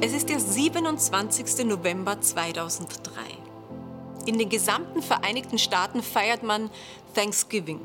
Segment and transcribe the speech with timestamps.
[0.00, 1.66] Es ist der 27.
[1.66, 3.20] November 2003.
[4.26, 6.70] In den gesamten Vereinigten Staaten feiert man
[7.16, 7.80] Thanksgiving,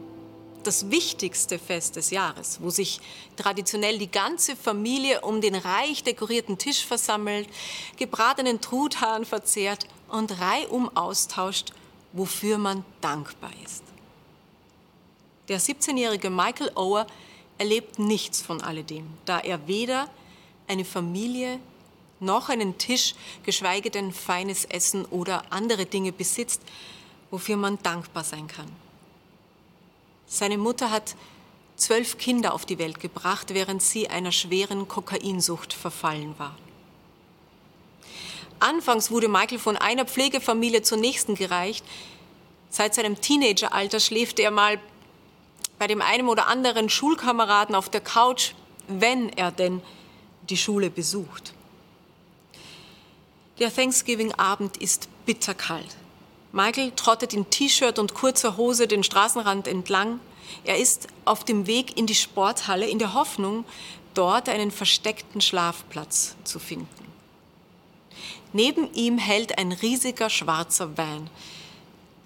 [0.61, 3.01] das wichtigste Fest des Jahres, wo sich
[3.35, 7.49] traditionell die ganze Familie um den reich dekorierten Tisch versammelt,
[7.97, 11.73] gebratenen Truthahn verzehrt und reihum austauscht,
[12.11, 13.83] wofür man dankbar ist.
[15.47, 17.07] Der 17-jährige Michael Ower
[17.57, 20.07] erlebt nichts von alledem, da er weder
[20.67, 21.59] eine Familie
[22.23, 26.61] noch einen Tisch, geschweige denn feines Essen oder andere Dinge besitzt,
[27.29, 28.69] wofür man dankbar sein kann.
[30.27, 31.15] Seine Mutter hat
[31.75, 36.55] zwölf Kinder auf die Welt gebracht, während sie einer schweren Kokainsucht verfallen war.
[38.59, 41.83] Anfangs wurde Michael von einer Pflegefamilie zur nächsten gereicht.
[42.69, 44.79] Seit seinem Teenageralter schläft er mal
[45.77, 48.53] bei dem einen oder anderen Schulkameraden auf der Couch,
[48.87, 49.81] wenn er denn
[50.49, 51.53] die Schule besucht.
[53.59, 55.95] Der Thanksgiving-Abend ist bitterkalt.
[56.51, 60.19] Michael trottet in T-Shirt und kurzer Hose den Straßenrand entlang.
[60.63, 63.65] Er ist auf dem Weg in die Sporthalle in der Hoffnung,
[64.13, 66.87] dort einen versteckten Schlafplatz zu finden.
[68.53, 71.29] Neben ihm hält ein riesiger schwarzer Van.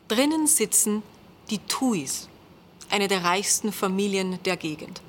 [0.07, 1.03] Drinnen sitzen
[1.49, 2.27] die Tuis,
[2.89, 5.01] eine der reichsten Familien der Gegend.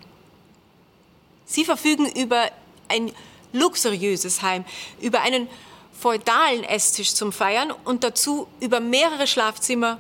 [1.45, 2.51] Sie verfügen über
[2.89, 3.13] ein
[3.53, 4.65] luxuriöses Heim,
[5.01, 5.49] über einen
[5.99, 9.99] feudalen Esstisch zum Feiern und dazu über mehrere Schlafzimmer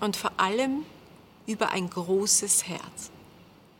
[0.00, 0.84] und vor allem
[1.46, 3.10] über ein großes Herz.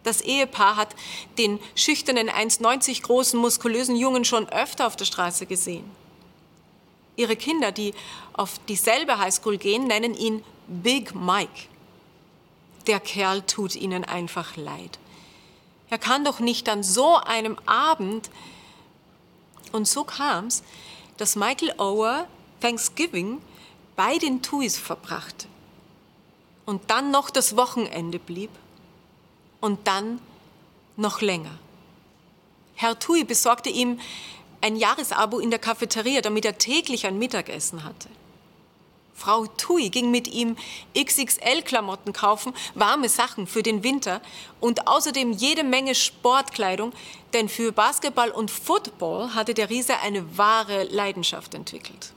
[0.05, 0.95] Das Ehepaar hat
[1.39, 5.91] den schüchternen, 1,90 großen, muskulösen Jungen schon öfter auf der Straße gesehen.
[7.17, 7.95] Ihre Kinder, die
[8.33, 11.69] auf dieselbe Highschool gehen, nennen ihn Big Mike.
[12.87, 14.99] Der Kerl tut ihnen einfach leid.
[15.91, 18.31] Er kann doch nicht an so einem Abend.
[19.73, 20.63] Und so kam es,
[21.17, 22.27] dass Michael Ower
[22.61, 23.41] Thanksgiving
[23.97, 25.47] bei den Tuis verbrachte
[26.67, 28.51] und dann noch das Wochenende blieb
[29.61, 30.21] und dann
[30.97, 31.59] noch länger.
[32.75, 34.01] Herr Tui besorgte ihm
[34.61, 38.09] ein Jahresabo in der Cafeteria, damit er täglich ein Mittagessen hatte.
[39.15, 40.57] Frau Tui ging mit ihm
[40.99, 44.21] XXL-Klamotten kaufen, warme Sachen für den Winter
[44.61, 46.93] und außerdem jede Menge Sportkleidung,
[47.33, 52.13] denn für Basketball und Football hatte der Riese eine wahre Leidenschaft entwickelt.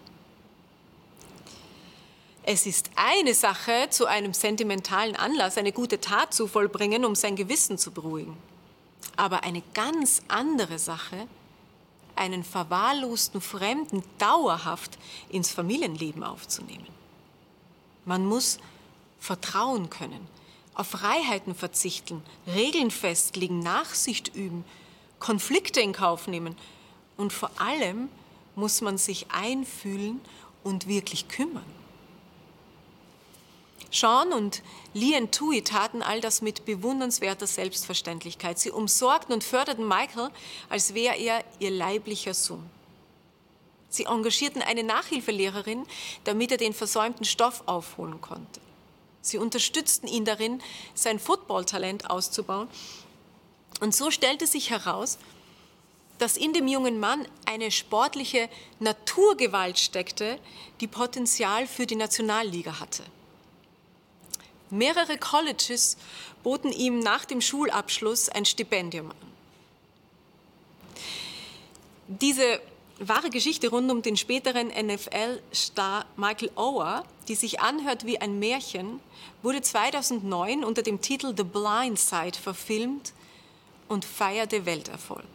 [2.49, 7.35] Es ist eine Sache, zu einem sentimentalen Anlass eine gute Tat zu vollbringen, um sein
[7.35, 8.37] Gewissen zu beruhigen.
[9.17, 11.27] Aber eine ganz andere Sache,
[12.17, 14.97] einen verwahrlosten Fremden dauerhaft
[15.29, 16.87] ins Familienleben aufzunehmen.
[18.05, 18.59] Man muss
[19.19, 20.27] vertrauen können,
[20.73, 24.63] auf Freiheiten verzichten, Regeln festlegen, Nachsicht üben,
[25.19, 26.55] Konflikte in Kauf nehmen
[27.17, 28.09] und vor allem
[28.55, 30.21] muss man sich einfühlen
[30.63, 31.65] und wirklich kümmern.
[33.91, 34.61] Sean und
[34.93, 38.59] Lian Tui taten all das mit bewundernswerter Selbstverständlichkeit.
[38.59, 40.29] Sie umsorgten und förderten Michael,
[40.69, 42.69] als wäre er ihr leiblicher Sohn.
[43.89, 45.85] Sie engagierten eine Nachhilfelehrerin,
[46.25, 48.59] damit er den versäumten Stoff aufholen konnte.
[49.21, 50.61] Sie unterstützten ihn darin,
[50.93, 52.67] sein Footballtalent auszubauen.
[53.79, 55.17] Und so stellte sich heraus,
[56.17, 58.49] dass in dem jungen Mann eine sportliche
[58.79, 60.39] Naturgewalt steckte,
[60.81, 63.03] die Potenzial für die Nationalliga hatte.
[64.69, 65.97] Mehrere Colleges
[66.43, 69.17] boten ihm nach dem Schulabschluss ein Stipendium an.
[72.07, 72.61] Diese
[72.99, 78.99] wahre Geschichte rund um den späteren NFL-Star Michael Ower, die sich anhört wie ein Märchen,
[79.43, 83.13] wurde 2009 unter dem Titel The Blind Side verfilmt
[83.87, 85.25] und feierte Welterfolg.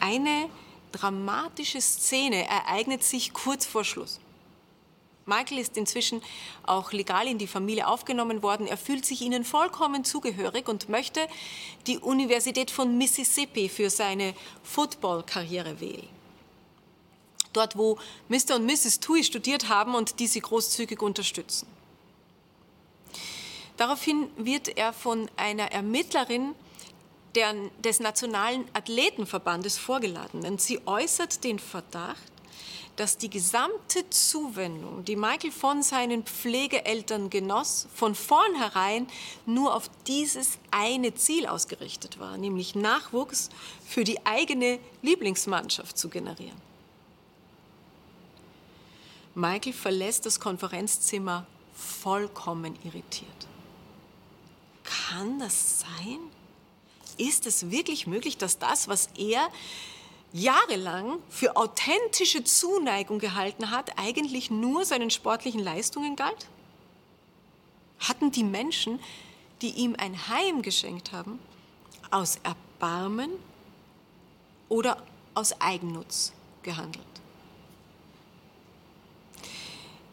[0.00, 0.48] Eine
[0.92, 4.20] dramatische Szene ereignet sich kurz vor Schluss.
[5.26, 6.22] Michael ist inzwischen
[6.62, 8.68] auch legal in die Familie aufgenommen worden.
[8.68, 11.26] Er fühlt sich ihnen vollkommen zugehörig und möchte
[11.88, 16.08] die Universität von Mississippi für seine Football-Karriere wählen.
[17.52, 18.54] Dort, wo Mr.
[18.56, 19.00] und Mrs.
[19.00, 21.66] Tui studiert haben und die sie großzügig unterstützen.
[23.76, 26.54] Daraufhin wird er von einer Ermittlerin
[27.84, 30.46] des Nationalen Athletenverbandes vorgeladen.
[30.46, 32.32] Und sie äußert den Verdacht,
[32.96, 39.06] dass die gesamte Zuwendung, die Michael von seinen Pflegeeltern genoss, von vornherein
[39.44, 43.50] nur auf dieses eine Ziel ausgerichtet war, nämlich Nachwuchs
[43.86, 46.60] für die eigene Lieblingsmannschaft zu generieren.
[49.34, 53.46] Michael verlässt das Konferenzzimmer vollkommen irritiert.
[54.82, 56.18] Kann das sein?
[57.18, 59.50] Ist es wirklich möglich, dass das, was er
[60.36, 66.46] jahrelang für authentische Zuneigung gehalten hat, eigentlich nur seinen sportlichen Leistungen galt?
[67.98, 69.00] Hatten die Menschen,
[69.62, 71.38] die ihm ein Heim geschenkt haben,
[72.10, 73.30] aus Erbarmen
[74.68, 75.02] oder
[75.34, 77.04] aus Eigennutz gehandelt?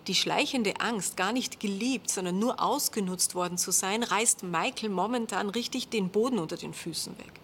[0.07, 5.49] Die schleichende Angst, gar nicht geliebt, sondern nur ausgenutzt worden zu sein, reißt Michael momentan
[5.49, 7.42] richtig den Boden unter den Füßen weg.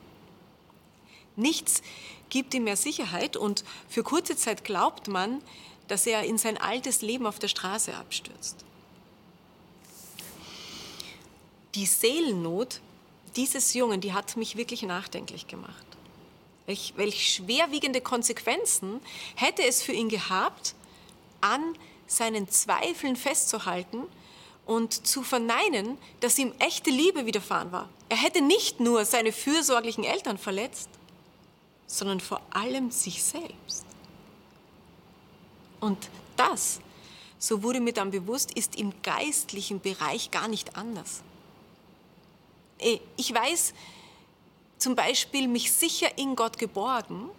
[1.40, 1.82] Nichts
[2.30, 5.42] gibt ihm mehr Sicherheit und für kurze Zeit glaubt man,
[5.88, 8.64] dass er in sein altes Leben auf der Straße abstürzt.
[11.76, 12.82] Die Seelennot
[13.36, 15.86] dieses Jungen, die hat mich wirklich nachdenklich gemacht.
[16.66, 19.00] Welch, welch schwerwiegende Konsequenzen
[19.36, 20.76] hätte es für ihn gehabt,
[21.42, 21.76] an
[22.06, 24.04] seinen Zweifeln festzuhalten
[24.66, 27.90] und zu verneinen, dass ihm echte Liebe widerfahren war.
[28.10, 30.90] Er hätte nicht nur seine fürsorglichen Eltern verletzt,
[31.90, 33.84] sondern vor allem sich selbst.
[35.80, 35.98] Und
[36.38, 36.80] das,
[37.40, 41.24] so wurde mir dann bewusst, ist im geistlichen Bereich gar nicht anders.
[42.78, 43.74] Äh, ich weiß
[44.78, 47.30] zum Beispiel mich sicher in Gott geborgen,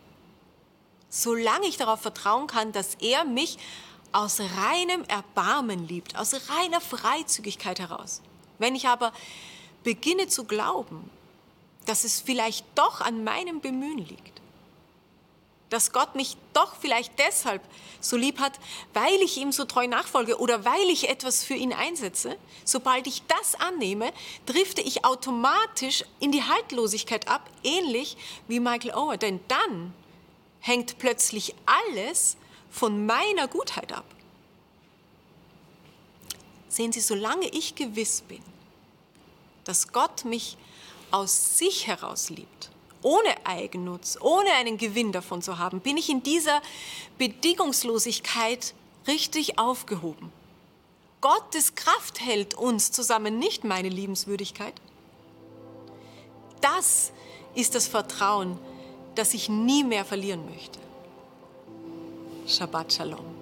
[1.09, 3.57] solange ich darauf vertrauen kann, dass er mich
[4.11, 8.21] aus reinem Erbarmen liebt, aus reiner Freizügigkeit heraus.
[8.59, 9.13] Wenn ich aber
[9.85, 11.09] beginne zu glauben,
[11.87, 14.40] dass es vielleicht doch an meinem Bemühen liegt,
[15.71, 17.63] dass Gott mich doch vielleicht deshalb
[18.01, 18.59] so lieb hat,
[18.93, 23.23] weil ich ihm so treu nachfolge oder weil ich etwas für ihn einsetze, sobald ich
[23.23, 24.13] das annehme,
[24.47, 28.17] drifte ich automatisch in die Haltlosigkeit ab, ähnlich
[28.49, 29.17] wie Michael Ower.
[29.17, 29.95] Denn dann
[30.61, 32.37] hängt plötzlich alles
[32.71, 34.05] von meiner Gutheit ab.
[36.69, 38.43] Sehen Sie, solange ich gewiss bin,
[39.65, 40.57] dass Gott mich
[41.11, 42.71] aus sich heraus liebt,
[43.03, 46.61] ohne Eigennutz, ohne einen Gewinn davon zu haben, bin ich in dieser
[47.19, 48.75] Bedingungslosigkeit
[49.07, 50.33] richtig aufgehoben.
[51.21, 54.75] Gottes Kraft hält uns zusammen, nicht meine Liebenswürdigkeit.
[56.61, 57.13] Das
[57.55, 58.59] ist das Vertrauen,
[59.15, 60.79] das ich nie mehr verlieren möchte.
[62.47, 63.40] Shabbat Shalom.